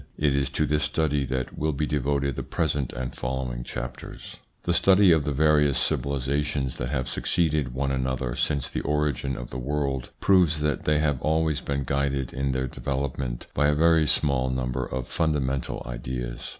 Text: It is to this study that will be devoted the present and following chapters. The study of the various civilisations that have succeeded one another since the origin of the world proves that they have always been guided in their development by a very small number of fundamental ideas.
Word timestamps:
It 0.17 0.35
is 0.35 0.49
to 0.57 0.65
this 0.65 0.81
study 0.81 1.25
that 1.25 1.55
will 1.55 1.73
be 1.73 1.85
devoted 1.85 2.35
the 2.35 2.41
present 2.41 2.91
and 2.91 3.13
following 3.15 3.63
chapters. 3.63 4.37
The 4.63 4.73
study 4.73 5.11
of 5.11 5.25
the 5.25 5.31
various 5.31 5.77
civilisations 5.77 6.77
that 6.77 6.89
have 6.89 7.07
succeeded 7.07 7.75
one 7.75 7.91
another 7.91 8.35
since 8.35 8.67
the 8.67 8.81
origin 8.81 9.37
of 9.37 9.51
the 9.51 9.59
world 9.59 10.09
proves 10.19 10.59
that 10.61 10.85
they 10.85 10.97
have 10.97 11.21
always 11.21 11.61
been 11.61 11.83
guided 11.83 12.33
in 12.33 12.51
their 12.51 12.65
development 12.67 13.45
by 13.53 13.67
a 13.67 13.75
very 13.75 14.07
small 14.07 14.49
number 14.49 14.83
of 14.87 15.07
fundamental 15.07 15.83
ideas. 15.85 16.49